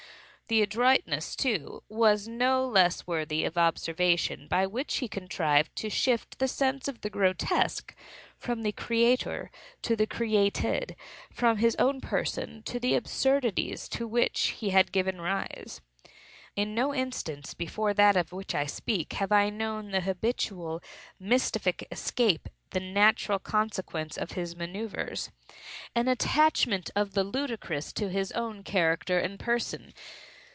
The 0.51 0.63
adroitness, 0.63 1.33
too, 1.37 1.81
was 1.87 2.27
no 2.27 2.67
less 2.67 3.07
worthy 3.07 3.45
of 3.45 3.57
observation 3.57 4.49
by 4.49 4.67
which 4.67 4.97
he 4.97 5.07
contrived 5.07 5.73
to 5.77 5.89
shift 5.89 6.39
the 6.39 6.47
sense 6.49 6.89
of 6.89 6.99
the 6.99 7.09
grotesque 7.09 7.95
from 8.37 8.61
the 8.63 8.73
creator 8.73 9.49
to 9.83 9.95
the 9.95 10.05
created—from 10.05 11.57
his 11.59 11.77
own 11.77 12.01
person 12.01 12.63
to 12.63 12.81
the 12.81 12.95
absurdities 12.95 13.87
to 13.91 14.05
which 14.05 14.55
he 14.59 14.71
had 14.71 14.91
given 14.91 15.21
rise. 15.21 15.79
In 16.57 16.75
no 16.75 16.93
instance 16.93 17.53
before 17.53 17.93
that 17.93 18.17
of 18.17 18.33
which 18.33 18.53
I 18.53 18.65
speak, 18.65 19.13
have 19.13 19.31
I 19.31 19.49
known 19.49 19.91
the 19.91 20.01
habitual 20.01 20.81
mystific 21.17 21.87
escape 21.89 22.49
the 22.71 22.81
natural 22.81 23.39
consequence 23.39 24.17
of 24.17 24.31
his 24.31 24.53
manoevres—an 24.57 26.07
attachment 26.09 26.91
of 26.93 27.13
the 27.13 27.23
ludicrous 27.23 27.93
to 27.93 28.09
his 28.09 28.33
own 28.33 28.63
character 28.63 29.17
and 29.17 29.39
person. 29.39 29.93